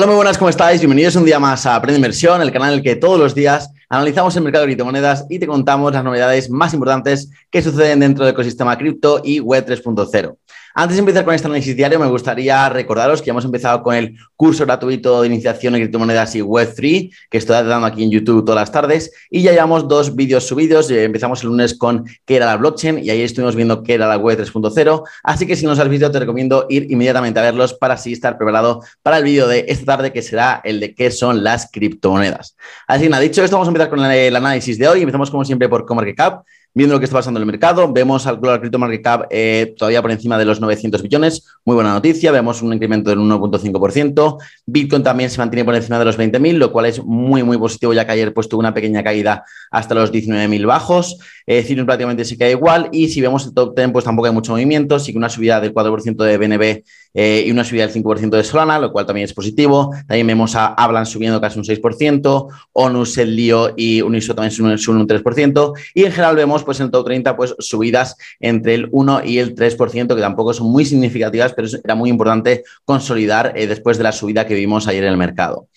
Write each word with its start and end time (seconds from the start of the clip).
Hola, 0.00 0.06
muy 0.06 0.16
buenas, 0.16 0.38
¿cómo 0.38 0.48
estáis? 0.48 0.80
Bienvenidos 0.80 1.14
un 1.16 1.26
día 1.26 1.38
más 1.38 1.66
a 1.66 1.74
Aprende 1.74 1.98
Inversión, 1.98 2.40
el 2.40 2.50
canal 2.50 2.72
en 2.72 2.78
el 2.78 2.82
que 2.82 2.96
todos 2.96 3.18
los 3.18 3.34
días 3.34 3.70
analizamos 3.90 4.34
el 4.34 4.42
mercado 4.42 4.62
de 4.62 4.68
criptomonedas 4.68 5.26
y 5.28 5.38
te 5.38 5.46
contamos 5.46 5.92
las 5.92 6.02
novedades 6.02 6.48
más 6.48 6.72
importantes 6.72 7.28
que 7.50 7.60
suceden 7.60 8.00
dentro 8.00 8.24
del 8.24 8.32
ecosistema 8.32 8.78
cripto 8.78 9.20
y 9.22 9.40
Web 9.40 9.66
3.0. 9.68 10.38
Antes 10.74 10.96
de 10.96 11.00
empezar 11.00 11.24
con 11.24 11.34
este 11.34 11.48
análisis 11.48 11.76
diario, 11.76 11.98
me 11.98 12.06
gustaría 12.06 12.68
recordaros 12.68 13.20
que 13.20 13.30
hemos 13.30 13.44
empezado 13.44 13.82
con 13.82 13.94
el 13.94 14.16
curso 14.36 14.64
gratuito 14.64 15.20
de 15.20 15.26
iniciación 15.26 15.74
en 15.74 15.80
criptomonedas 15.80 16.36
y 16.36 16.42
Web3, 16.42 17.12
que 17.28 17.38
estoy 17.38 17.56
dando 17.66 17.86
aquí 17.86 18.04
en 18.04 18.10
YouTube 18.10 18.44
todas 18.44 18.60
las 18.60 18.70
tardes, 18.70 19.12
y 19.30 19.42
ya 19.42 19.50
llevamos 19.50 19.88
dos 19.88 20.14
vídeos 20.14 20.46
subidos. 20.46 20.88
Eh, 20.90 21.02
empezamos 21.02 21.42
el 21.42 21.48
lunes 21.48 21.76
con 21.76 22.04
qué 22.24 22.36
era 22.36 22.46
la 22.46 22.56
blockchain 22.56 23.00
y 23.00 23.10
ahí 23.10 23.22
estuvimos 23.22 23.56
viendo 23.56 23.82
qué 23.82 23.94
era 23.94 24.06
la 24.06 24.16
Web 24.16 24.38
3.0. 24.38 25.02
Así 25.24 25.46
que 25.46 25.56
si 25.56 25.66
no 25.66 25.72
os 25.72 25.78
has 25.80 25.88
visto, 25.88 26.08
te 26.10 26.20
recomiendo 26.20 26.66
ir 26.68 26.90
inmediatamente 26.90 27.40
a 27.40 27.42
verlos 27.42 27.74
para 27.74 27.94
así 27.94 28.12
estar 28.12 28.38
preparado 28.38 28.82
para 29.02 29.18
el 29.18 29.24
vídeo 29.24 29.48
de 29.48 29.64
esta 29.68 29.96
tarde, 29.96 30.12
que 30.12 30.22
será 30.22 30.60
el 30.62 30.78
de 30.78 30.94
qué 30.94 31.10
son 31.10 31.42
las 31.42 31.68
criptomonedas. 31.70 32.56
Así 32.86 33.04
que 33.04 33.08
nada, 33.08 33.22
dicho 33.22 33.42
esto, 33.42 33.56
vamos 33.56 33.66
a 33.66 33.70
empezar 33.70 33.90
con 33.90 34.04
el 34.04 34.36
análisis 34.36 34.78
de 34.78 34.86
hoy. 34.86 35.00
Empezamos 35.00 35.30
como 35.30 35.44
siempre 35.44 35.68
por 35.68 35.84
CoMarketCap 35.84 36.44
viendo 36.72 36.94
lo 36.94 37.00
que 37.00 37.04
está 37.04 37.16
pasando 37.16 37.38
en 37.38 37.42
el 37.42 37.46
mercado, 37.46 37.92
vemos 37.92 38.26
al 38.26 38.38
Global 38.38 38.60
Crypto 38.60 38.78
Market 38.78 39.02
Cap 39.02 39.26
eh, 39.30 39.74
todavía 39.76 40.02
por 40.02 40.10
encima 40.10 40.38
de 40.38 40.44
los 40.44 40.60
900 40.60 41.02
billones, 41.02 41.44
muy 41.64 41.74
buena 41.74 41.92
noticia, 41.92 42.30
vemos 42.30 42.62
un 42.62 42.72
incremento 42.72 43.10
del 43.10 43.18
1.5%, 43.18 44.38
Bitcoin 44.66 45.02
también 45.02 45.30
se 45.30 45.38
mantiene 45.38 45.64
por 45.64 45.74
encima 45.74 45.98
de 45.98 46.04
los 46.04 46.18
20.000, 46.18 46.52
lo 46.54 46.72
cual 46.72 46.86
es 46.86 47.02
muy, 47.02 47.42
muy 47.42 47.58
positivo, 47.58 47.92
ya 47.92 48.06
que 48.06 48.12
ayer 48.12 48.32
pues 48.32 48.48
tuvo 48.48 48.60
una 48.60 48.72
pequeña 48.72 49.02
caída 49.02 49.44
hasta 49.70 49.94
los 49.94 50.12
19.000 50.12 50.66
bajos, 50.66 51.18
eh, 51.46 51.58
Ethereum 51.58 51.86
prácticamente 51.86 52.24
se 52.24 52.38
cae 52.38 52.52
igual, 52.52 52.88
y 52.92 53.08
si 53.08 53.20
vemos 53.20 53.46
el 53.46 53.54
top 53.54 53.74
10, 53.76 53.90
pues 53.90 54.04
tampoco 54.04 54.26
hay 54.26 54.32
mucho 54.32 54.52
movimiento, 54.52 54.98
sí 54.98 55.12
que 55.12 55.18
una 55.18 55.28
subida 55.28 55.60
del 55.60 55.74
4% 55.74 56.22
de 56.22 56.38
BNB 56.38 56.84
eh, 57.14 57.44
y 57.46 57.50
una 57.50 57.64
subida 57.64 57.86
del 57.86 57.94
5% 58.02 58.30
de 58.30 58.44
Solana, 58.44 58.78
lo 58.78 58.92
cual 58.92 59.06
también 59.06 59.24
es 59.24 59.34
positivo, 59.34 59.90
también 60.06 60.26
vemos 60.26 60.54
a 60.54 60.68
Avalanche 60.68 61.12
subiendo 61.12 61.40
casi 61.40 61.58
un 61.58 61.64
6%, 61.64 62.46
Onus, 62.72 63.18
el 63.18 63.34
Lío 63.34 63.74
y 63.76 64.00
Uniso 64.02 64.34
también 64.34 64.52
suben 64.52 65.00
un 65.00 65.08
3%, 65.08 65.72
y 65.94 66.04
en 66.04 66.12
general 66.12 66.36
vemos 66.36 66.59
pues 66.62 66.80
en 66.80 66.86
el 66.86 66.92
top 66.92 67.06
30 67.06 67.36
pues 67.36 67.54
subidas 67.58 68.16
entre 68.38 68.74
el 68.74 68.88
1 68.90 69.24
y 69.24 69.38
el 69.38 69.54
3%, 69.54 70.14
que 70.14 70.20
tampoco 70.20 70.52
son 70.52 70.70
muy 70.70 70.84
significativas, 70.84 71.52
pero 71.52 71.68
era 71.82 71.94
muy 71.94 72.10
importante 72.10 72.64
consolidar 72.84 73.52
eh, 73.56 73.66
después 73.66 73.98
de 73.98 74.04
la 74.04 74.12
subida 74.12 74.46
que 74.46 74.54
vimos 74.54 74.86
ayer 74.86 75.04
en 75.04 75.10
el 75.10 75.16
mercado. 75.16 75.68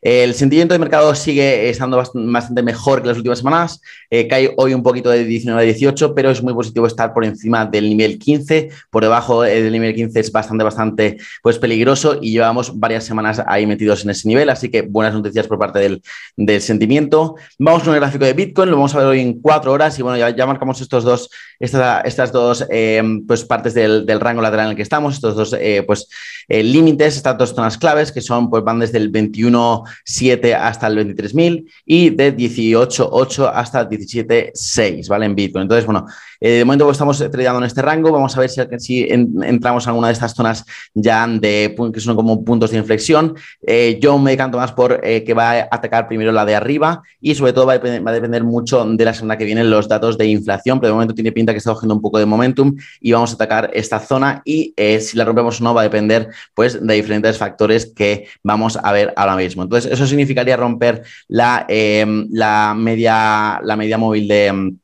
El 0.00 0.34
sentimiento 0.34 0.74
de 0.74 0.78
mercado 0.78 1.14
sigue 1.14 1.68
estando 1.68 1.96
bastante 1.96 2.62
mejor 2.62 3.02
que 3.02 3.08
las 3.08 3.16
últimas 3.16 3.38
semanas. 3.38 3.80
Eh, 4.10 4.28
cae 4.28 4.52
hoy 4.56 4.74
un 4.74 4.82
poquito 4.82 5.10
de 5.10 5.24
19 5.24 5.60
a 5.60 5.64
18, 5.64 6.14
pero 6.14 6.30
es 6.30 6.42
muy 6.42 6.54
positivo 6.54 6.86
estar 6.86 7.12
por 7.12 7.24
encima 7.24 7.66
del 7.66 7.88
nivel 7.88 8.18
15. 8.18 8.70
Por 8.90 9.02
debajo 9.02 9.44
eh, 9.44 9.62
del 9.62 9.72
nivel 9.72 9.94
15 9.94 10.20
es 10.20 10.32
bastante, 10.32 10.64
bastante 10.64 11.18
pues, 11.42 11.58
peligroso 11.58 12.18
y 12.20 12.32
llevamos 12.32 12.78
varias 12.78 13.04
semanas 13.04 13.42
ahí 13.46 13.66
metidos 13.66 14.04
en 14.04 14.10
ese 14.10 14.28
nivel. 14.28 14.50
Así 14.50 14.70
que 14.70 14.82
buenas 14.82 15.14
noticias 15.14 15.46
por 15.46 15.58
parte 15.58 15.78
del, 15.78 16.02
sentimiento. 16.60 17.36
Vamos 17.58 17.82
con 17.82 17.94
el 17.94 18.00
gráfico 18.00 18.24
de 18.24 18.32
Bitcoin. 18.32 18.70
Lo 18.70 18.76
vamos 18.76 18.94
a 18.94 18.98
ver 18.98 19.06
hoy 19.06 19.20
en 19.20 19.40
cuatro 19.40 19.72
horas 19.72 19.98
y 19.98 20.02
bueno, 20.02 20.28
ya, 20.30 20.46
marcamos 20.46 20.80
estos 20.80 21.04
dos, 21.04 21.30
estas 21.58 22.32
dos 22.32 22.64
eh, 22.70 23.02
pues, 23.26 23.44
partes 23.44 23.74
del, 23.74 24.06
rango 24.20 24.42
lateral 24.42 24.66
en 24.66 24.70
el 24.70 24.76
que 24.76 24.82
estamos, 24.82 25.14
estos 25.14 25.34
dos 25.36 25.56
pues, 25.86 26.08
límites, 26.48 27.16
estas 27.16 27.36
dos 27.36 27.54
zonas 27.54 27.78
claves 27.78 28.12
que 28.12 28.20
son, 28.20 28.50
pues 28.50 28.64
van 28.64 28.78
desde 28.80 28.98
el 28.98 29.08
21 29.10 29.84
7 30.04 30.54
hasta 30.54 30.86
el 30.86 31.16
23.000 31.16 31.70
y 31.84 32.10
de 32.10 32.36
18.8 32.36 33.50
hasta 33.54 33.88
17.6, 33.88 35.08
¿vale? 35.08 35.26
En 35.26 35.34
Bitcoin. 35.34 35.62
Entonces, 35.62 35.86
bueno, 35.86 36.06
eh, 36.40 36.58
de 36.58 36.64
momento 36.64 36.90
estamos 36.90 37.18
tradeando 37.18 37.58
en 37.58 37.64
este 37.64 37.82
rango. 37.82 38.12
Vamos 38.12 38.36
a 38.36 38.40
ver 38.40 38.50
si, 38.50 39.06
entramos 39.08 39.84
en 39.84 39.88
alguna 39.88 40.08
de 40.08 40.12
estas 40.12 40.34
zonas 40.34 40.64
ya 40.94 41.26
de 41.26 41.74
que 41.92 42.00
son 42.00 42.16
como 42.16 42.44
puntos 42.44 42.70
de 42.70 42.78
inflexión. 42.78 43.34
Eh, 43.66 43.98
yo 44.00 44.18
me 44.18 44.32
decanto 44.32 44.58
más 44.58 44.72
por 44.72 45.00
eh, 45.02 45.24
que 45.24 45.34
va 45.34 45.52
a 45.52 45.68
atacar 45.70 46.08
primero 46.08 46.32
la 46.32 46.44
de 46.44 46.54
arriba 46.54 47.02
y 47.20 47.34
sobre 47.34 47.52
todo 47.52 47.66
va 47.66 47.74
a, 47.74 47.78
depender, 47.78 48.44
mucho 48.44 48.84
de 48.84 49.04
la 49.04 49.14
semana 49.14 49.36
que 49.36 49.44
viene 49.44 49.64
los 49.64 49.88
datos 49.88 50.16
de 50.16 50.26
inflación, 50.26 50.80
pero 50.80 50.88
de 50.88 50.94
momento 50.94 51.14
tiene 51.14 51.32
pinta 51.32 51.52
que 51.52 51.58
está 51.58 51.72
cogiendo 51.72 51.94
un 51.94 52.02
poco 52.02 52.18
de 52.18 52.26
momentum 52.26 52.76
y 53.00 53.12
vamos 53.12 53.32
a 53.32 53.34
atacar 53.34 53.70
esta 53.72 53.98
zona 53.98 54.42
y 54.44 54.74
si 55.00 55.16
la 55.16 55.24
rompemos 55.24 55.60
o 55.60 55.64
no 55.64 55.74
va 55.74 55.82
a 55.82 55.84
depender 55.84 56.28
pues 56.54 56.84
de 56.84 56.94
diferentes 56.94 57.36
factores 57.36 57.86
que 57.86 58.28
vamos 58.42 58.78
a 58.82 58.92
ver 58.92 59.12
ahora 59.16 59.36
mismo. 59.36 59.62
Entonces, 59.62 59.77
eso 59.78 60.06
significaría 60.06 60.56
romper 60.56 61.02
la, 61.28 61.66
la, 61.68 62.74
media, 62.76 63.60
la 63.62 63.76
media 63.76 63.98
móvil 63.98 64.28
de 64.28 64.76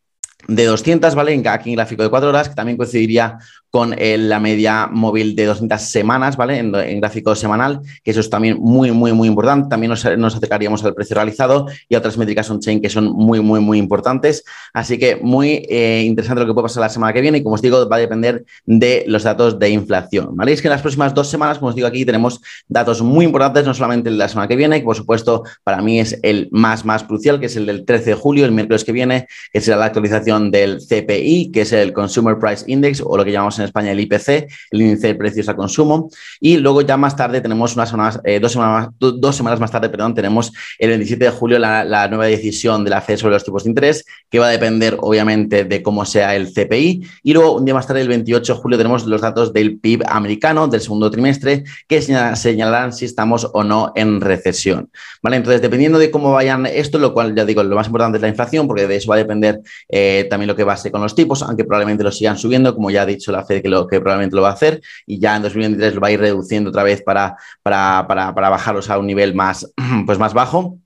de 0.48 0.64
200, 0.64 1.14
¿vale? 1.14 1.42
Aquí 1.46 1.70
en 1.70 1.76
gráfico 1.76 2.02
de 2.02 2.10
4 2.10 2.28
horas, 2.28 2.48
que 2.48 2.54
también 2.54 2.76
coincidiría 2.76 3.38
con 3.74 3.92
la 3.98 4.38
media 4.38 4.86
móvil 4.86 5.34
de 5.34 5.46
200 5.46 5.80
semanas, 5.80 6.36
¿vale? 6.36 6.58
En, 6.58 7.00
gráfico 7.00 7.34
semanal, 7.34 7.80
que 8.04 8.12
eso 8.12 8.20
es 8.20 8.30
también 8.30 8.56
muy, 8.60 8.92
muy, 8.92 9.12
muy 9.12 9.26
importante. 9.26 9.68
También 9.68 9.90
nos, 9.90 10.04
acercaríamos 10.04 10.84
al 10.84 10.94
precio 10.94 11.16
realizado 11.16 11.66
y 11.88 11.96
a 11.96 11.98
otras 11.98 12.16
métricas 12.16 12.48
on-chain 12.50 12.80
que 12.80 12.88
son 12.88 13.06
muy, 13.06 13.40
muy, 13.40 13.58
muy 13.58 13.78
importantes. 13.78 14.44
Así 14.72 14.96
que 14.96 15.16
muy 15.16 15.66
eh, 15.68 16.04
interesante 16.06 16.42
lo 16.42 16.46
que 16.46 16.54
puede 16.54 16.66
pasar 16.66 16.82
la 16.82 16.88
semana 16.88 17.12
que 17.12 17.20
viene 17.20 17.38
y, 17.38 17.42
como 17.42 17.56
os 17.56 17.62
digo, 17.62 17.88
va 17.88 17.96
a 17.96 17.98
depender 17.98 18.44
de 18.64 19.04
los 19.08 19.24
datos 19.24 19.58
de 19.58 19.70
inflación, 19.70 20.36
¿vale? 20.36 20.52
Es 20.52 20.62
que 20.62 20.68
en 20.68 20.72
las 20.72 20.82
próximas 20.82 21.12
dos 21.12 21.28
semanas, 21.28 21.58
como 21.58 21.70
os 21.70 21.74
digo 21.74 21.88
aquí, 21.88 22.04
tenemos 22.04 22.40
datos 22.68 23.02
muy 23.02 23.24
importantes, 23.24 23.66
no 23.66 23.74
solamente 23.74 24.08
la 24.10 24.28
semana 24.28 24.46
que 24.46 24.54
viene, 24.54 24.78
que 24.78 24.84
por 24.84 24.96
supuesto 24.96 25.42
para 25.64 25.82
mí 25.82 25.98
es 25.98 26.18
el 26.22 26.48
más, 26.52 26.84
más 26.84 27.02
crucial, 27.02 27.40
que 27.40 27.46
es 27.46 27.56
el 27.56 27.66
del 27.66 27.84
13 27.84 28.10
de 28.10 28.14
julio, 28.14 28.44
el 28.44 28.52
miércoles 28.52 28.84
que 28.84 28.92
viene, 28.92 29.26
que 29.52 29.60
será 29.60 29.78
la 29.78 29.86
actualización 29.86 30.33
del 30.40 30.78
CPI, 30.78 31.50
que 31.52 31.62
es 31.62 31.72
el 31.72 31.92
Consumer 31.92 32.38
Price 32.38 32.64
Index 32.66 33.02
o 33.04 33.16
lo 33.16 33.24
que 33.24 33.32
llamamos 33.32 33.58
en 33.58 33.66
España 33.66 33.92
el 33.92 34.00
IPC, 34.00 34.28
el 34.70 34.82
índice 34.82 35.08
de 35.08 35.14
precios 35.14 35.48
a 35.48 35.56
consumo. 35.56 36.10
Y 36.40 36.56
luego 36.56 36.82
ya 36.82 36.96
más 36.96 37.16
tarde 37.16 37.40
tenemos 37.40 37.74
unas 37.74 37.90
semanas, 37.90 38.20
eh, 38.24 38.40
dos, 38.40 38.52
semanas, 38.52 38.88
dos 38.98 39.36
semanas 39.36 39.60
más 39.60 39.70
tarde, 39.70 39.88
perdón, 39.88 40.14
tenemos 40.14 40.52
el 40.78 40.90
27 40.90 41.24
de 41.24 41.30
julio 41.30 41.58
la, 41.58 42.08
nueva 42.08 42.26
decisión 42.26 42.84
de 42.84 42.90
la 42.90 43.00
FED 43.00 43.16
sobre 43.16 43.34
los 43.34 43.44
tipos 43.44 43.64
de 43.64 43.70
interés, 43.70 44.04
que 44.30 44.38
va 44.38 44.48
a 44.48 44.50
depender 44.50 44.96
obviamente 45.00 45.64
de 45.64 45.82
cómo 45.82 46.04
sea 46.04 46.36
el 46.36 46.52
CPI. 46.52 47.06
Y 47.22 47.32
luego 47.32 47.56
un 47.56 47.64
día 47.64 47.74
más 47.74 47.86
tarde, 47.86 48.02
el 48.02 48.08
28 48.08 48.54
de 48.54 48.60
julio, 48.60 48.78
tenemos 48.78 49.06
los 49.06 49.20
datos 49.20 49.52
del 49.52 49.78
PIB 49.78 50.02
americano 50.06 50.68
del 50.68 50.80
segundo 50.80 51.10
trimestre, 51.10 51.64
que 51.88 52.02
señalarán 52.02 52.92
si 52.92 53.04
estamos 53.04 53.48
o 53.52 53.64
no 53.64 53.92
en 53.94 54.20
recesión. 54.20 54.90
¿Vale? 55.22 55.36
Entonces, 55.36 55.62
dependiendo 55.62 55.98
de 55.98 56.10
cómo 56.10 56.32
vayan 56.32 56.66
esto, 56.66 56.98
lo 56.98 57.14
cual 57.14 57.34
ya 57.34 57.44
digo, 57.44 57.62
lo 57.62 57.76
más 57.76 57.86
importante 57.86 58.18
es 58.18 58.22
la 58.22 58.28
inflación, 58.28 58.66
porque 58.66 58.86
de 58.86 58.96
eso 58.96 59.08
va 59.08 59.16
a 59.16 59.18
depender 59.18 59.60
eh, 59.88 60.23
también 60.28 60.48
lo 60.48 60.56
que 60.56 60.64
va 60.64 60.74
a 60.74 60.76
ser 60.76 60.92
con 60.92 61.00
los 61.00 61.14
tipos, 61.14 61.42
aunque 61.42 61.64
probablemente 61.64 62.04
lo 62.04 62.12
sigan 62.12 62.38
subiendo, 62.38 62.74
como 62.74 62.90
ya 62.90 63.02
ha 63.02 63.06
dicho 63.06 63.32
la 63.32 63.44
FED 63.44 63.62
que 63.62 63.68
lo 63.68 63.86
que 63.86 64.00
probablemente 64.00 64.36
lo 64.36 64.42
va 64.42 64.50
a 64.50 64.52
hacer 64.52 64.80
y 65.06 65.18
ya 65.18 65.36
en 65.36 65.42
2023 65.42 65.94
lo 65.94 66.00
va 66.00 66.08
a 66.08 66.12
ir 66.12 66.20
reduciendo 66.20 66.70
otra 66.70 66.82
vez 66.82 67.02
para, 67.02 67.36
para, 67.62 68.06
para, 68.06 68.34
para 68.34 68.48
bajarlos 68.48 68.90
a 68.90 68.98
un 68.98 69.06
nivel 69.06 69.34
más, 69.34 69.72
pues 70.06 70.18
más 70.18 70.34
bajo. 70.34 70.78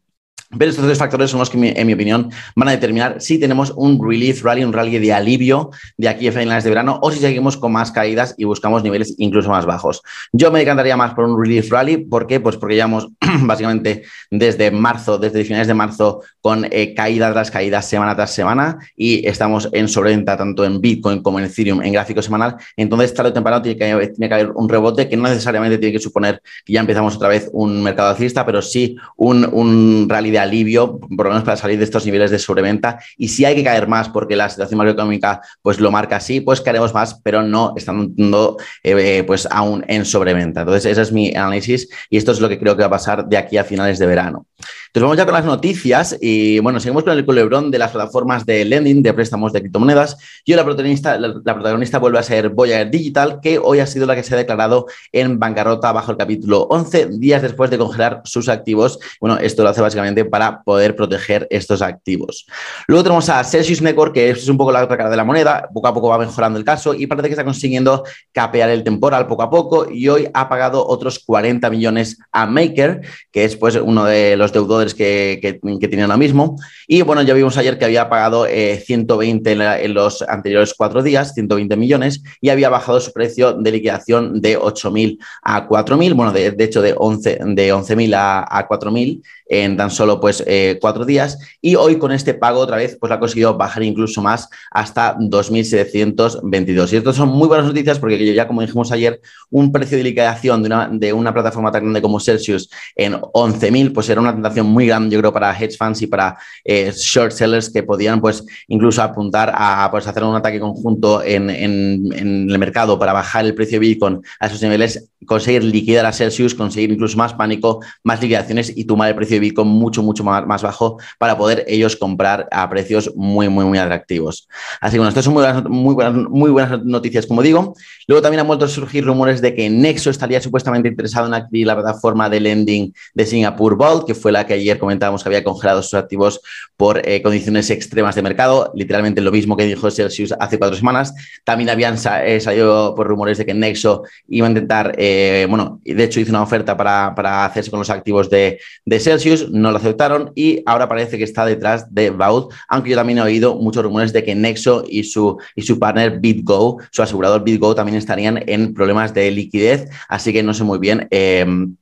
Pero 0.57 0.71
estos 0.71 0.87
tres 0.87 0.97
factores 0.97 1.31
son 1.31 1.41
los 1.41 1.51
que, 1.51 1.75
en 1.77 1.87
mi 1.87 1.93
opinión, 1.93 2.31
van 2.57 2.69
a 2.69 2.71
determinar 2.71 3.21
si 3.21 3.39
tenemos 3.39 3.71
un 3.77 4.03
relief 4.03 4.43
rally, 4.43 4.65
un 4.65 4.73
rally 4.73 4.99
de 4.99 5.13
alivio 5.13 5.71
de 5.99 6.09
aquí 6.09 6.27
a 6.27 6.33
finales 6.33 6.65
de 6.65 6.71
verano 6.71 6.99
o 7.03 7.11
si 7.11 7.19
seguimos 7.19 7.59
con 7.59 7.71
más 7.73 7.93
caídas 7.93 8.35
y 8.39 8.45
buscamos 8.45 8.83
niveles 8.83 9.15
incluso 9.19 9.51
más 9.51 9.67
bajos. 9.67 10.01
Yo 10.33 10.51
me 10.51 10.61
decantaría 10.61 10.97
más 10.97 11.13
por 11.13 11.27
un 11.27 11.39
relief 11.39 11.71
rally. 11.71 11.99
¿Por 11.99 12.27
qué? 12.27 12.41
Pues 12.41 12.57
porque 12.57 12.77
llevamos 12.77 13.09
básicamente 13.43 14.03
desde 14.31 14.71
marzo, 14.71 15.19
desde 15.19 15.45
finales 15.45 15.67
de 15.67 15.75
marzo, 15.75 16.23
con 16.41 16.67
eh, 16.71 16.95
caídas 16.95 17.33
tras 17.33 17.51
caídas 17.51 17.89
semana 17.89 18.15
tras 18.15 18.33
semana 18.33 18.79
y 18.97 19.27
estamos 19.27 19.69
en 19.73 19.89
sobreventa 19.89 20.37
tanto 20.37 20.65
en 20.65 20.81
Bitcoin 20.81 21.23
como 21.23 21.39
en 21.39 21.47
Ethereum 21.47 21.83
en 21.83 21.93
gráfico 21.93 22.23
semanal. 22.23 22.57
Entonces, 22.77 23.15
tarde 23.15 23.31
o 23.31 23.33
temprano 23.33 23.61
tiene 23.63 23.79
que, 23.79 24.09
tiene 24.09 24.29
que 24.29 24.35
haber 24.35 24.51
un 24.51 24.69
rebote 24.69 25.09
que 25.09 25.17
no 25.17 25.25
necesariamente 25.25 25.79
tiene 25.79 25.93
que 25.93 26.03
suponer 26.03 26.41
que 26.65 26.73
ya 26.73 26.81
empezamos 26.81 27.17
otra 27.17 27.29
vez 27.29 27.49
un 27.53 27.83
mercado 27.83 28.11
alcista, 28.11 28.45
pero 28.47 28.63
sí 28.63 28.97
un, 29.17 29.49
un 29.53 30.07
rally 30.09 30.31
de 30.31 30.39
alivio, 30.39 30.99
por 30.99 31.27
lo 31.27 31.31
menos 31.31 31.45
para 31.45 31.57
salir 31.57 31.79
de 31.79 31.85
estos 31.85 32.05
niveles 32.05 32.31
de 32.31 32.39
sobreventa. 32.39 32.99
Y 33.17 33.29
si 33.29 33.45
hay 33.45 33.55
que 33.55 33.65
caer 33.65 33.89
más 33.89 34.09
porque 34.09 34.37
la 34.37 34.49
situación 34.49 34.79
macroeconómica 34.79 35.41
pues 35.63 35.81
lo 35.81 35.91
marca 35.91 36.17
así, 36.17 36.41
pues 36.41 36.61
caeremos 36.61 36.95
más, 36.95 37.21
pero 37.23 37.43
no 37.43 37.75
estando 37.77 38.57
eh, 38.83 39.25
pues 39.27 39.49
aún 39.51 39.85
en 39.89 40.05
sobreventa. 40.05 40.61
Entonces, 40.61 40.91
ese 40.91 41.03
es 41.03 41.13
mi 41.13 41.35
análisis 41.35 41.89
y 42.11 42.17
esto 42.17 42.33
es 42.33 42.41
lo 42.41 42.49
que 42.49 42.59
creo 42.59 42.77
que 42.77 42.83
va 42.83 42.87
a 42.87 42.91
pasar 42.91 43.18
de 43.27 43.37
aquí 43.37 43.57
a 43.57 43.65
finales 43.65 43.99
de 43.99 44.07
verano. 44.07 44.47
Entonces, 44.89 45.03
vamos 45.03 45.17
ya 45.19 45.27
con 45.27 45.35
las 45.35 45.45
noticias 45.45 46.17
y 46.19 46.59
bueno, 46.61 46.81
seguimos 46.81 47.05
con 47.05 47.13
el 47.13 47.25
culebrón 47.25 47.71
de 47.71 47.79
las 47.79 47.91
plataformas 47.91 48.47
de 48.47 48.65
lending, 48.65 49.03
de 49.03 49.13
préstamos 49.13 49.53
de 49.53 49.61
criptomonedas. 49.61 50.17
Yo, 50.47 50.57
la 50.57 50.65
protagonista, 50.65 51.19
la, 51.19 51.35
protagonista 51.43 51.99
vuelve 51.99 52.19
a 52.19 52.23
ser 52.23 52.49
Voyager 52.49 52.91
Digital, 52.91 53.41
que 53.43 53.59
hoy 53.59 53.81
ha 53.81 53.87
sido 53.87 54.07
la 54.07 54.15
que 54.15 54.23
se 54.23 54.35
ha 54.35 54.39
declarado 54.39 54.87
en 55.13 55.39
bancarrota 55.39 55.93
bajo 55.93 56.13
el 56.13 56.17
capítulo 56.17 56.63
11, 56.71 57.09
días 57.19 57.43
después 57.43 57.71
de 57.71 57.77
congelar 57.77 58.23
sus 58.25 58.49
activos. 58.49 58.99
Bueno, 59.21 59.37
esto 59.37 59.63
lo 59.63 59.69
hace 59.69 59.83
básicamente 59.83 60.25
para 60.25 60.63
poder 60.63 60.97
proteger 60.97 61.47
estos 61.51 61.83
activos. 61.83 62.47
Luego 62.87 63.03
tenemos 63.03 63.29
a 63.29 63.45
Celsius 63.45 63.83
Network, 63.83 64.15
que 64.15 64.31
es 64.31 64.49
un 64.49 64.57
poco 64.57 64.73
la 64.73 64.83
otra 64.83 64.97
cara 64.97 65.11
de 65.11 65.17
la 65.17 65.25
moneda, 65.25 65.69
poco 65.73 65.89
a 65.89 65.93
poco 65.95 66.09
va 66.09 66.19
mejorando 66.19 66.59
el 66.59 66.65
caso 66.65 66.95
y 66.95 67.07
parece 67.07 67.29
que 67.29 67.35
está 67.35 67.45
consiguiendo 67.45 68.05
capear 68.33 68.71
el 68.71 68.83
temporal 68.83 69.27
poco 69.27 69.43
a 69.43 69.51
poco 69.51 69.91
y 69.91 70.09
hoy 70.09 70.29
ha 70.33 70.49
pagado 70.49 70.87
otros 70.87 71.19
40 71.19 71.69
millones 71.69 72.19
a 72.33 72.47
Maker, 72.47 73.03
que 73.31 73.45
es 73.45 73.55
pues 73.57 73.77
uno 73.77 74.05
de 74.07 74.37
los 74.37 74.53
deudores 74.53 74.78
que, 74.87 75.39
que, 75.43 75.89
tiene 75.89 76.03
ahora 76.03 76.17
mismo. 76.17 76.57
Y 76.87 77.03
bueno, 77.03 77.23
ya 77.23 77.35
vimos 77.35 77.57
ayer 77.57 77.79
que 77.79 77.85
había 77.85 78.09
pagado 78.09 78.47
120 78.47 79.53
en, 79.53 79.95
los 79.95 80.23
anteriores 80.23 80.75
cuatro 80.77 81.03
días, 81.03 81.35
120 81.35 81.77
millones, 81.77 82.23
y 82.41 82.49
había 82.49 82.69
bajado 82.69 83.01
su 83.01 83.13
precio 83.13 83.53
de 83.53 83.73
liquidación 83.73 84.41
de 84.41 84.59
8.000 84.59 85.19
a 85.43 85.69
4.000, 85.69 86.15
bueno, 86.15 86.33
de, 86.33 86.55
hecho 86.59 86.83
de 86.83 86.95
11.000 86.95 87.55
de 87.55 87.73
11 87.73 88.15
a, 88.15 88.59
a 88.59 88.69
4.000 88.69 89.23
en 89.49 89.77
tan 89.77 89.91
solo 89.91 90.21
pues 90.21 90.43
eh, 90.47 90.79
cuatro 90.81 91.05
días 91.05 91.39
y 91.61 91.75
hoy 91.75 91.99
con 91.99 92.13
este 92.13 92.35
pago 92.35 92.61
otra 92.61 92.77
vez 92.77 92.97
pues 93.01 93.13
ha 93.13 93.19
conseguido 93.19 93.57
bajar 93.57 93.83
incluso 93.83 94.23
más 94.23 94.49
hasta 94.71 95.17
2.722. 95.17 96.93
Y 96.93 96.97
esto 96.97 97.13
son 97.13 97.29
muy 97.31 97.49
buenas 97.49 97.67
noticias 97.67 97.99
porque 97.99 98.35
ya 98.35 98.47
como 98.47 98.61
dijimos 98.61 98.93
ayer, 98.93 99.21
un 99.51 99.73
precio 99.73 99.97
de 99.99 100.05
liquidación 100.05 100.63
de 100.63 100.67
una, 100.67 100.89
de 100.93 101.13
una 101.13 101.33
plataforma 101.33 101.73
tan 101.73 101.83
grande 101.83 102.03
como 102.03 102.21
Celsius 102.21 102.71
en 102.95 103.15
11.000 103.15 103.93
pues 103.93 104.09
era 104.09 104.21
una 104.21 104.33
tentación 104.33 104.67
muy 104.67 104.87
grande 104.87 105.15
yo 105.15 105.21
creo 105.21 105.33
para 105.33 105.57
hedge 105.59 105.77
funds 105.77 106.03
y 106.03 106.07
para 106.07 106.37
eh, 106.65 106.93
short 106.95 107.33
sellers 107.33 107.71
que 107.71 107.83
podían 107.83 108.21
pues 108.21 108.45
incluso 108.69 109.03
apuntar 109.03 109.53
a 109.55 109.89
pues, 109.91 110.07
hacer 110.07 110.25
un 110.25 110.35
ataque 110.35 110.61
conjunto 110.61 111.23
en, 111.23 111.51
en, 111.51 112.13
el 112.13 112.59
mercado 112.59 112.99
para 112.99 113.13
bajar 113.13 113.45
el 113.45 113.55
precio 113.55 113.81
de 113.81 113.87
Bitcoin 113.87 114.21
a 114.41 114.47
esos 114.47 114.63
niveles, 114.63 115.11
conseguir 115.27 115.65
liquidar 115.65 116.07
a 116.07 116.13
Celsius, 116.13 116.55
conseguir 116.55 116.91
incluso 116.91 117.17
más 117.17 117.35
pánico, 117.35 117.81
más 118.03 118.21
liquidaciones 118.21 118.73
y 118.77 118.85
tomar 118.85 119.09
el 119.11 119.17
precio 119.17 119.38
de 119.39 119.41
Bitcoin 119.41 119.69
mucho, 119.69 120.03
mucho 120.03 120.25
más, 120.25 120.47
más, 120.47 120.63
bajo 120.63 120.99
para 121.19 121.37
poder 121.37 121.65
ellos 121.69 121.97
comprar 121.97 122.49
a 122.51 122.69
precios 122.69 123.13
muy, 123.17 123.49
muy, 123.49 123.65
muy 123.65 123.79
atractivos. 123.79 124.49
Así 124.81 124.95
que 124.95 124.99
bueno, 124.99 125.09
estas 125.09 125.25
son 125.25 125.35
muy 125.35 125.43
buenas, 125.43 125.65
muy 125.65 125.95
buenas, 125.95 126.15
muy 126.29 126.51
buenas 126.51 126.85
noticias, 126.85 127.27
como 127.27 127.43
digo. 127.43 127.75
Luego 128.07 128.23
también 128.23 128.41
han 128.41 128.47
vuelto 128.47 128.65
a 128.65 128.69
surgir 128.69 129.05
rumores 129.05 129.41
de 129.41 129.55
que 129.55 129.69
Nexo 129.71 130.11
estaría 130.11 130.41
supuestamente 130.41 130.89
interesado 130.89 131.27
en 131.27 131.35
adquirir 131.35 131.67
la 131.67 131.75
plataforma 131.75 132.29
de 132.29 132.41
lending 132.41 132.93
de 133.15 133.27
Singapore 133.27 133.77
Vault, 133.77 134.07
que 134.07 134.15
fue 134.15 134.33
la 134.33 134.47
que 134.47 134.55
ayer 134.55 134.79
comentábamos 134.79 135.23
que 135.23 135.29
había 135.29 135.45
congelado 135.45 135.83
sus 135.83 135.95
activos 135.95 136.41
por 136.77 137.07
eh, 137.07 137.23
condiciones 137.23 137.71
extremas 137.71 138.15
de 138.15 138.23
mercado, 138.23 138.73
literalmente 138.75 139.21
lo 139.21 139.31
mismo 139.31 139.57
que 139.57 139.65
dijo 139.65 139.91
Celsius 139.91 140.33
hace 140.39 140.59
cuatro 140.59 140.77
semanas. 140.77 141.15
También 141.45 141.71
habían 141.71 141.97
eh, 142.25 142.41
salido 142.41 142.95
por 142.95 143.07
rumores 143.07 143.39
de 143.39 143.47
que 143.47 143.55
Nexo 143.55 144.05
iba 144.29 144.47
a 144.47 144.51
intentar, 144.51 144.95
eh, 144.97 145.47
bueno, 145.49 145.81
de 145.85 146.05
hecho 146.05 146.21
hizo 146.21 146.31
una 146.31 146.43
oferta 146.43 146.77
para, 146.77 147.15
para 147.15 147.45
hacerse 147.45 147.71
con 147.71 147.81
los 147.81 147.91
activos 147.91 148.31
de 148.31 148.59
Celsius 148.99 149.19
no 149.51 149.71
lo 149.71 149.79
aceptaron 149.79 150.33
y 150.35 150.63
ahora 150.67 150.89
parece 150.89 151.19
que 151.19 151.25
está 151.25 151.45
detrás 151.45 151.93
de 151.95 152.11
Vault, 152.11 152.53
aunque 152.69 152.91
yo 152.91 152.97
también 152.97 153.19
he 153.19 153.23
oído 153.23 153.57
muchos 153.57 153.83
rumores 153.83 154.13
de 154.13 154.25
que 154.25 154.35
Nexo 154.35 154.85
y 154.89 155.05
su, 155.05 155.39
y 155.55 155.63
su 155.63 155.79
partner 155.79 156.21
BitGo, 156.21 156.79
su 156.91 157.03
asegurador 157.03 157.45
BitGo, 157.45 157.75
también 157.75 157.97
estarían 157.97 158.43
en 158.47 158.75
problemas 158.75 159.15
de 159.15 159.31
liquidez, 159.31 159.89
así 160.09 160.33
que 160.33 160.43
no 160.43 160.55
sé 160.55 160.65
muy 160.65 160.79
bien. 160.79 161.07
Em, 161.11 161.77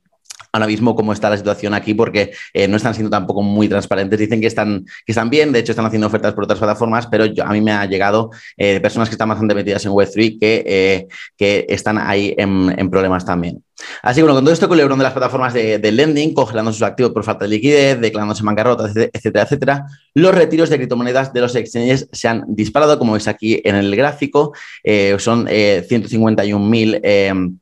ahora 0.57 0.67
mismo 0.67 0.95
cómo 0.95 1.13
está 1.13 1.29
la 1.29 1.37
situación 1.37 1.73
aquí 1.73 1.93
porque 1.93 2.31
eh, 2.53 2.67
no 2.67 2.77
están 2.77 2.93
siendo 2.93 3.09
tampoco 3.09 3.41
muy 3.41 3.69
transparentes. 3.69 4.19
Dicen 4.19 4.41
que 4.41 4.47
están, 4.47 4.85
que 5.05 5.11
están 5.11 5.29
bien, 5.29 5.51
de 5.51 5.59
hecho 5.59 5.71
están 5.71 5.85
haciendo 5.85 6.07
ofertas 6.07 6.33
por 6.33 6.43
otras 6.43 6.59
plataformas, 6.59 7.07
pero 7.07 7.25
a 7.43 7.53
mí 7.53 7.61
me 7.61 7.71
ha 7.71 7.85
llegado 7.85 8.31
eh, 8.57 8.79
personas 8.79 9.09
que 9.09 9.13
están 9.15 9.29
bastante 9.29 9.55
metidas 9.55 9.85
en 9.85 9.91
Web3 9.91 10.39
que, 10.39 10.63
eh, 10.65 11.07
que 11.37 11.65
están 11.69 11.97
ahí 11.97 12.33
en, 12.37 12.87
problemas 12.89 13.25
también. 13.25 13.63
Así 14.01 14.19
que 14.19 14.23
bueno, 14.23 14.35
con 14.35 14.43
todo 14.43 14.53
esto 14.53 14.67
culebrón 14.67 14.97
de 14.97 15.03
las 15.03 15.13
plataformas 15.13 15.53
de, 15.53 15.91
lending, 15.91 16.33
congelando 16.33 16.71
sus 16.71 16.81
activos 16.81 17.11
por 17.11 17.23
falta 17.23 17.45
de 17.45 17.49
liquidez, 17.49 17.99
declarándose 17.99 18.43
bancarrota, 18.43 18.87
etcétera, 18.87 19.43
etcétera, 19.43 19.85
los 20.13 20.33
retiros 20.33 20.69
de 20.69 20.77
criptomonedas 20.77 21.31
de 21.33 21.41
los 21.41 21.55
exchanges 21.55 22.07
se 22.11 22.27
han 22.27 22.43
disparado, 22.47 22.97
como 22.97 23.13
veis 23.13 23.27
aquí 23.27 23.61
en 23.63 23.75
el 23.75 23.95
gráfico, 23.95 24.53
eh, 24.83 25.15
son 25.19 25.47
eh, 25.49 25.85
151.000 25.87 27.59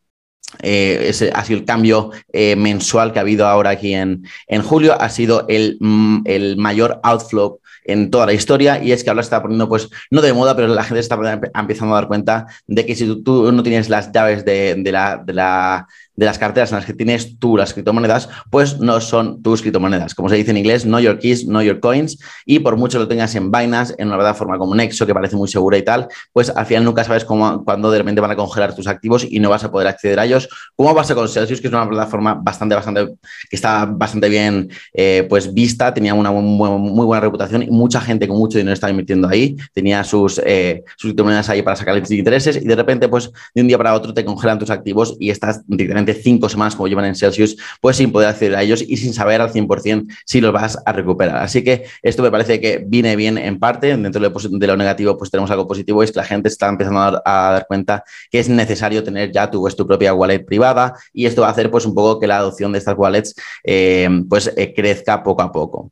eh, 0.61 0.85
eh, 0.85 1.09
ese 1.09 1.31
ha 1.33 1.43
sido 1.43 1.59
el 1.59 1.65
cambio 1.65 2.11
mensual 2.57 3.11
que 3.11 3.19
ha 3.19 3.21
habido 3.21 3.47
ahora 3.47 3.71
aquí 3.71 3.93
en, 3.93 4.23
en 4.47 4.61
julio, 4.61 4.99
ha 4.99 5.09
sido 5.09 5.45
el, 5.47 5.77
mm, 5.79 6.21
el, 6.25 6.57
mayor 6.57 6.99
outflow 7.03 7.59
en 7.85 8.11
toda 8.11 8.25
la 8.25 8.33
historia 8.33 8.83
y 8.83 8.91
es 8.91 9.03
que 9.03 9.09
ahora 9.09 9.21
está 9.21 9.41
poniendo, 9.41 9.69
pues, 9.69 9.89
no 10.11 10.21
de 10.21 10.33
moda, 10.33 10.55
pero 10.55 10.67
la 10.67 10.83
gente 10.83 10.99
está 10.99 11.17
empezando 11.53 11.95
a 11.95 11.99
dar 11.99 12.07
cuenta 12.07 12.47
de 12.67 12.85
que 12.85 12.95
si 12.95 13.23
tú, 13.23 13.51
no 13.51 13.63
tienes 13.63 13.89
las 13.89 14.11
llaves 14.11 14.43
de, 14.43 14.75
la, 14.91 15.21
de 15.23 15.33
la 15.33 15.87
de 16.15 16.25
las 16.25 16.39
carteras 16.39 16.71
en 16.71 16.77
las 16.77 16.85
que 16.85 16.93
tienes 16.93 17.37
tú 17.39 17.57
las 17.57 17.73
criptomonedas, 17.73 18.29
pues 18.49 18.79
no 18.79 19.01
son 19.01 19.41
tus 19.41 19.61
criptomonedas. 19.61 20.15
Como 20.15 20.29
se 20.29 20.35
dice 20.35 20.51
en 20.51 20.57
inglés, 20.57 20.85
no 20.85 20.99
your 20.99 21.19
keys, 21.19 21.45
no 21.45 21.61
your 21.61 21.79
coins. 21.79 22.17
Y 22.45 22.59
por 22.59 22.77
mucho 22.77 22.99
lo 22.99 23.07
tengas 23.07 23.35
en 23.35 23.51
Binance, 23.51 23.95
en 23.97 24.07
una 24.07 24.17
plataforma 24.17 24.57
como 24.57 24.75
Nexo, 24.75 25.05
que 25.05 25.13
parece 25.13 25.35
muy 25.35 25.47
segura 25.47 25.77
y 25.77 25.83
tal, 25.83 26.07
pues 26.31 26.49
al 26.49 26.65
final 26.65 26.85
nunca 26.85 27.03
sabes 27.03 27.25
cómo, 27.25 27.63
cuándo 27.63 27.91
de 27.91 27.99
repente 27.99 28.21
van 28.21 28.31
a 28.31 28.35
congelar 28.35 28.75
tus 28.75 28.87
activos 28.87 29.25
y 29.29 29.39
no 29.39 29.49
vas 29.49 29.63
a 29.63 29.71
poder 29.71 29.87
acceder 29.87 30.19
a 30.19 30.25
ellos. 30.25 30.47
Como 30.75 30.95
pasa 30.95 31.15
con 31.15 31.27
Celsius, 31.27 31.59
que 31.59 31.67
es 31.67 31.73
una 31.73 31.87
plataforma 31.87 32.35
bastante, 32.35 32.75
bastante, 32.75 33.07
que 33.49 33.55
está 33.55 33.85
bastante 33.85 34.29
bien 34.29 34.69
eh, 34.93 35.25
pues 35.29 35.53
vista, 35.53 35.93
tenía 35.93 36.13
una 36.13 36.31
muy, 36.31 37.05
buena 37.05 37.21
reputación 37.21 37.63
y 37.63 37.67
mucha 37.75 38.01
gente 38.01 38.27
con 38.27 38.37
mucho 38.37 38.57
dinero 38.57 38.73
estaba 38.73 38.91
invirtiendo 38.91 39.27
ahí, 39.27 39.55
tenía 39.73 40.03
sus, 40.03 40.41
eh, 40.45 40.83
sus 40.97 41.13
ahí 41.49 41.61
para 41.61 41.75
sacar 41.75 41.95
intereses 42.11 42.57
y 42.57 42.65
de 42.67 42.75
repente, 42.75 43.07
pues 43.07 43.31
de 43.53 43.61
un 43.61 43.67
día 43.67 43.77
para 43.77 43.93
otro 43.93 44.13
te 44.13 44.23
congelan 44.25 44.59
tus 44.59 44.69
activos 44.69 45.15
y 45.19 45.29
estás 45.29 45.61
directamente 45.67 46.13
cinco 46.13 46.49
semanas 46.49 46.75
como 46.75 46.87
llevan 46.87 47.05
en 47.05 47.15
Celsius, 47.15 47.57
pues 47.81 47.97
sin 47.97 48.11
poder 48.11 48.29
acceder 48.29 48.55
a 48.55 48.63
ellos 48.63 48.83
y 48.85 48.97
sin 48.97 49.13
saber 49.13 49.41
al 49.41 49.51
100% 49.51 50.07
si 50.25 50.41
los 50.41 50.51
vas 50.53 50.77
a 50.85 50.91
recuperar. 50.91 51.37
Así 51.37 51.63
que 51.63 51.85
esto 52.01 52.23
me 52.23 52.31
parece 52.31 52.59
que 52.59 52.83
viene 52.85 53.15
bien 53.15 53.37
en 53.37 53.59
parte. 53.59 53.95
Dentro 53.95 54.21
de 54.21 54.67
lo 54.67 54.77
negativo, 54.77 55.17
pues 55.17 55.31
tenemos 55.31 55.51
algo 55.51 55.67
positivo, 55.67 56.03
es 56.03 56.11
que 56.11 56.19
la 56.19 56.25
gente 56.25 56.49
está 56.49 56.67
empezando 56.67 56.99
a 56.99 57.21
dar, 57.25 57.65
cuenta 57.67 58.03
que 58.29 58.39
es 58.39 58.49
necesario 58.49 59.03
tener 59.03 59.31
ya 59.31 59.49
tu, 59.49 59.67
tu 59.69 59.87
propia 59.87 60.13
wallet 60.13 60.45
privada 60.45 60.93
y 61.13 61.25
esto 61.25 61.41
va 61.41 61.47
a 61.47 61.51
hacer 61.51 61.71
pues 61.71 61.85
un 61.85 61.93
poco 61.93 62.19
que 62.19 62.27
la 62.27 62.37
adopción 62.37 62.71
de 62.71 62.79
estas 62.79 62.95
wallets 62.97 63.35
eh, 63.63 64.09
pues 64.29 64.51
eh, 64.55 64.73
crezca 64.73 65.23
poco 65.23 65.41
a 65.41 65.51
poco. 65.51 65.91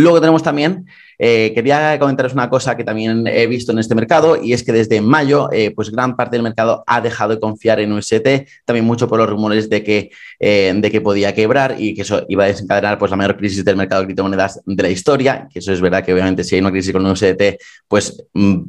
Luego 0.00 0.20
tenemos 0.20 0.42
también 0.42 0.86
eh, 1.22 1.52
quería 1.54 1.98
comentaros 1.98 2.32
una 2.32 2.48
cosa 2.48 2.78
que 2.78 2.82
también 2.82 3.26
he 3.26 3.46
visto 3.46 3.72
en 3.72 3.78
este 3.78 3.94
mercado 3.94 4.42
y 4.42 4.54
es 4.54 4.64
que 4.64 4.72
desde 4.72 5.02
mayo, 5.02 5.52
eh, 5.52 5.70
pues 5.70 5.90
gran 5.90 6.16
parte 6.16 6.36
del 6.36 6.42
mercado 6.42 6.82
ha 6.86 7.02
dejado 7.02 7.34
de 7.34 7.40
confiar 7.40 7.78
en 7.78 7.92
UST, 7.92 8.46
también 8.64 8.86
mucho 8.86 9.06
por 9.06 9.18
los 9.18 9.28
rumores 9.28 9.68
de 9.68 9.84
que, 9.84 10.10
eh, 10.38 10.72
de 10.74 10.90
que 10.90 11.02
podía 11.02 11.34
quebrar 11.34 11.76
y 11.78 11.94
que 11.94 12.02
eso 12.02 12.24
iba 12.30 12.44
a 12.44 12.46
desencadenar 12.46 12.98
pues, 12.98 13.10
la 13.10 13.18
mayor 13.18 13.36
crisis 13.36 13.62
del 13.62 13.76
mercado 13.76 14.00
de 14.00 14.06
criptomonedas 14.06 14.62
de 14.64 14.82
la 14.82 14.88
historia, 14.88 15.46
que 15.52 15.58
eso 15.58 15.74
es 15.74 15.82
verdad 15.82 16.02
que 16.02 16.14
obviamente 16.14 16.42
si 16.42 16.54
hay 16.54 16.62
una 16.62 16.70
crisis 16.70 16.90
con 16.90 17.04
UST, 17.04 17.58
pues 17.86 18.24
mm, 18.32 18.62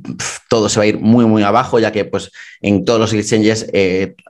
todo 0.50 0.68
se 0.68 0.78
va 0.78 0.84
a 0.84 0.88
ir 0.88 1.00
muy, 1.00 1.26
muy 1.26 1.44
abajo, 1.44 1.80
ya 1.80 1.94
que 1.94 2.04
pues 2.04 2.34
en 2.60 2.84
todos 2.84 3.00
los 3.00 3.14
exchanges 3.14 3.66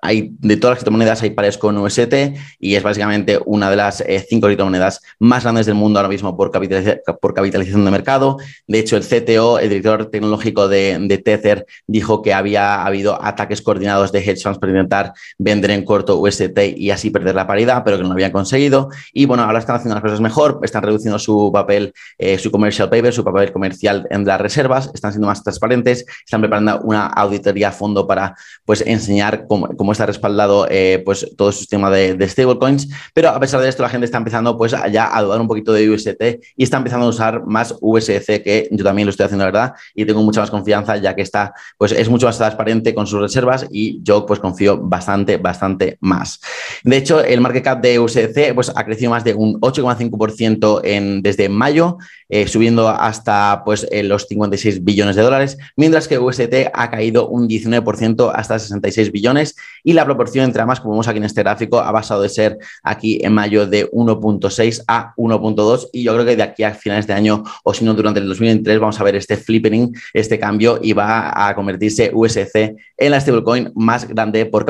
hay, 0.01 0.29
de 0.37 0.57
todas 0.57 0.75
las 0.75 0.79
criptomonedas 0.79 1.23
hay 1.23 1.31
pares 1.31 1.57
con 1.57 1.75
UST 1.75 2.13
y 2.59 2.75
es 2.75 2.83
básicamente 2.83 3.39
una 3.45 3.71
de 3.71 3.77
las 3.77 4.03
cinco 4.29 4.45
criptomonedas 4.45 5.01
más 5.17 5.41
grandes 5.41 5.65
del 5.65 5.75
mundo 5.75 5.97
ahora 5.99 6.09
mismo 6.09 6.37
por, 6.37 6.51
por 6.51 7.33
capitalización 7.33 7.83
de 7.83 7.91
mercado 7.91 8.10
de 8.67 8.79
hecho, 8.79 8.97
el 8.97 9.03
CTO, 9.03 9.59
el 9.59 9.69
director 9.69 10.09
tecnológico 10.09 10.67
de, 10.67 11.21
Tether, 11.23 11.65
dijo 11.87 12.21
que 12.21 12.33
había 12.33 12.83
habido 12.85 13.21
ataques 13.21 13.61
coordinados 13.61 14.11
de 14.11 14.19
hedge 14.19 14.41
funds 14.41 14.59
para 14.59 14.71
intentar 14.71 15.13
vender 15.37 15.71
en 15.71 15.85
corto 15.85 16.19
UST 16.19 16.57
y 16.75 16.91
así 16.91 17.09
perder 17.09 17.35
la 17.35 17.47
paridad, 17.47 17.83
pero 17.83 17.97
que 17.97 18.03
no 18.03 18.09
lo 18.09 18.13
habían 18.13 18.31
conseguido. 18.31 18.89
Y 19.13 19.25
bueno, 19.25 19.43
ahora 19.43 19.59
están 19.59 19.75
haciendo 19.75 19.95
las 19.95 20.03
cosas 20.03 20.21
mejor, 20.21 20.59
están 20.63 20.83
reduciendo 20.83 21.19
su 21.19 21.51
papel, 21.53 21.93
eh, 22.17 22.37
su 22.37 22.51
commercial 22.51 22.89
paper, 22.89 23.13
su 23.13 23.23
papel 23.23 23.51
comercial 23.51 24.07
en 24.09 24.25
las 24.25 24.39
reservas, 24.39 24.89
están 24.93 25.11
siendo 25.11 25.27
más 25.27 25.43
transparentes, 25.43 26.05
están 26.25 26.41
preparando 26.41 26.81
una 26.81 27.07
auditoría 27.07 27.69
a 27.69 27.71
fondo 27.71 28.07
para 28.07 28.35
pues 28.65 28.81
enseñar 28.85 29.45
cómo, 29.47 29.67
cómo 29.77 29.91
está 29.91 30.05
respaldado 30.05 30.67
eh, 30.69 31.01
pues 31.05 31.27
todo 31.37 31.51
su 31.51 31.59
sistema 31.59 31.89
de, 31.89 32.15
de 32.15 32.27
stablecoins. 32.27 32.89
Pero 33.13 33.29
a 33.29 33.39
pesar 33.39 33.61
de 33.61 33.69
esto, 33.69 33.83
la 33.83 33.89
gente 33.89 34.05
está 34.05 34.17
empezando 34.17 34.57
pues 34.57 34.75
ya 34.91 35.15
a 35.15 35.21
dudar 35.21 35.41
un 35.41 35.47
poquito 35.47 35.73
de 35.73 35.89
UST 35.89 36.21
y 36.55 36.63
está 36.63 36.77
empezando 36.77 37.05
a 37.05 37.09
usar 37.09 37.45
más 37.45 37.75
UST 37.79 38.00
USDC, 38.01 38.43
que 38.43 38.67
yo 38.71 38.83
también 38.83 39.05
lo 39.05 39.11
estoy 39.11 39.25
haciendo, 39.25 39.45
la 39.45 39.51
verdad, 39.51 39.73
y 39.93 40.05
tengo 40.05 40.23
mucha 40.23 40.41
más 40.41 40.51
confianza 40.51 40.97
ya 40.97 41.15
que 41.15 41.21
está, 41.21 41.53
pues 41.77 41.91
es 41.91 42.09
mucho 42.09 42.25
más 42.25 42.37
transparente 42.37 42.93
con 42.93 43.07
sus 43.07 43.21
reservas 43.21 43.67
y 43.71 44.01
yo 44.03 44.25
pues 44.25 44.39
confío 44.39 44.77
bastante, 44.77 45.37
bastante 45.37 45.97
más. 46.01 46.41
De 46.83 46.97
hecho, 46.97 47.23
el 47.23 47.41
market 47.41 47.63
cap 47.63 47.81
de 47.81 47.99
USDC 47.99 48.53
pues 48.53 48.71
ha 48.75 48.83
crecido 48.85 49.11
más 49.11 49.23
de 49.23 49.33
un 49.33 49.59
8,5% 49.61 50.81
en, 50.83 51.21
desde 51.21 51.49
mayo, 51.49 51.97
eh, 52.31 52.47
subiendo 52.47 52.89
hasta 52.89 53.61
pues 53.63 53.87
los 54.03 54.25
56 54.27 54.83
billones 54.83 55.15
de 55.15 55.21
dólares, 55.21 55.57
mientras 55.75 56.07
que 56.07 56.17
USDT 56.17 56.71
ha 56.73 56.89
caído 56.89 57.27
un 57.27 57.47
19% 57.47 58.31
hasta 58.33 58.57
66 58.57 59.11
billones 59.11 59.55
y 59.83 59.93
la 59.93 60.05
proporción 60.05 60.45
entre 60.45 60.61
ambas, 60.61 60.79
como 60.79 60.93
vemos 60.93 61.07
aquí 61.07 61.17
en 61.17 61.25
este 61.25 61.43
gráfico, 61.43 61.79
ha 61.79 61.91
pasado 61.91 62.21
de 62.21 62.29
ser 62.29 62.57
aquí 62.83 63.19
en 63.21 63.33
mayo 63.33 63.67
de 63.67 63.91
1.6 63.91 64.83
a 64.87 65.13
1.2 65.15 65.89
y 65.91 66.03
yo 66.03 66.13
creo 66.13 66.25
que 66.25 66.35
de 66.35 66.43
aquí 66.43 66.63
a 66.63 66.73
finales 66.73 67.05
de 67.05 67.13
año 67.13 67.43
o 67.63 67.73
si 67.73 67.85
no 67.85 67.93
durante 67.93 68.19
el 68.19 68.27
2023 68.27 68.79
vamos 68.79 68.99
a 68.99 69.03
ver 69.03 69.15
este 69.15 69.37
flipping, 69.37 69.93
este 70.13 70.39
cambio 70.39 70.79
y 70.81 70.93
va 70.93 71.47
a 71.47 71.53
convertirse 71.53 72.11
USC 72.13 72.75
en 72.97 73.11
la 73.11 73.19
stablecoin 73.19 73.71
más 73.75 74.07
grande 74.07 74.45
por, 74.45 74.65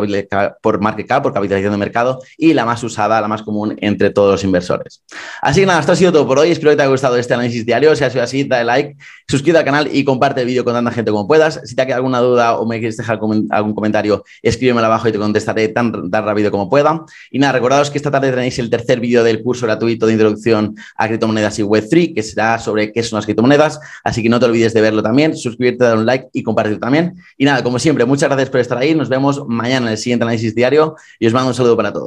por 0.61 0.81
market 0.81 1.07
cap, 1.07 1.23
por 1.23 1.33
capitalización 1.33 1.73
de 1.73 1.77
mercado 1.77 2.19
y 2.37 2.53
la 2.53 2.65
más 2.65 2.83
usada, 2.83 3.21
la 3.21 3.27
más 3.27 3.43
común 3.43 3.75
entre 3.81 4.09
todos 4.09 4.31
los 4.31 4.43
inversores. 4.43 5.03
Así 5.41 5.61
que 5.61 5.65
nada, 5.65 5.79
esto 5.79 5.91
ha 5.91 5.95
sido 5.95 6.11
todo 6.11 6.27
por 6.27 6.39
hoy. 6.39 6.51
Espero 6.51 6.71
que 6.71 6.77
te 6.77 6.83
haya 6.83 6.91
gustado 6.91 7.17
este 7.17 7.33
análisis 7.33 7.50
diario. 7.65 7.95
Si 7.95 8.03
ha 8.03 8.09
sido 8.09 8.23
así, 8.23 8.43
dale 8.43 8.65
like, 8.65 8.95
suscríbete 9.27 9.59
al 9.59 9.65
canal 9.65 9.89
y 9.91 10.03
comparte 10.03 10.41
el 10.41 10.47
vídeo 10.47 10.63
con 10.63 10.73
tanta 10.73 10.91
gente 10.91 11.11
como 11.11 11.27
puedas. 11.27 11.61
Si 11.65 11.75
te 11.75 11.81
ha 11.81 11.95
alguna 11.95 12.19
duda 12.19 12.57
o 12.57 12.65
me 12.65 12.79
quieres 12.79 12.97
dejar 12.97 13.19
algún 13.49 13.73
comentario, 13.73 14.23
escríbemelo 14.41 14.87
abajo 14.87 15.07
y 15.07 15.11
te 15.11 15.17
contestaré 15.17 15.67
tan, 15.69 16.09
tan 16.09 16.25
rápido 16.25 16.51
como 16.51 16.69
pueda. 16.69 17.05
Y 17.29 17.39
nada, 17.39 17.53
recordaos 17.53 17.89
que 17.89 17.97
esta 17.97 18.11
tarde 18.11 18.31
tenéis 18.31 18.57
el 18.59 18.69
tercer 18.69 18.99
vídeo 18.99 19.23
del 19.23 19.43
curso 19.43 19.65
gratuito 19.65 20.05
de 20.05 20.13
introducción 20.13 20.75
a 20.95 21.07
criptomonedas 21.07 21.59
y 21.59 21.63
Web3, 21.63 22.15
que 22.15 22.23
será 22.23 22.59
sobre 22.59 22.91
qué 22.91 23.03
son 23.03 23.17
las 23.17 23.25
criptomonedas. 23.25 23.79
Así 24.03 24.23
que 24.23 24.29
no 24.29 24.39
te 24.39 24.45
olvides 24.45 24.73
de 24.73 24.81
verlo 24.81 25.03
también, 25.03 25.35
suscribirte, 25.35 25.83
dar 25.83 25.97
un 25.97 26.05
like 26.05 26.29
y 26.33 26.43
compartirlo 26.43 26.79
también. 26.79 27.15
Y 27.37 27.45
nada, 27.45 27.63
como 27.63 27.79
siempre, 27.79 28.05
muchas 28.05 28.29
gracias 28.29 28.49
por 28.49 28.59
estar 28.59 28.77
ahí. 28.77 28.95
Nos 28.95 29.09
vemos 29.09 29.43
mañana 29.47 29.87
en 29.87 29.91
el 29.93 29.97
siguiente 29.97 30.23
análisis 30.23 30.55
diario 30.55 30.95
y 31.19 31.27
os 31.27 31.33
mando 31.33 31.49
un 31.49 31.55
saludo 31.55 31.75
para 31.75 31.91
todos. 31.91 31.99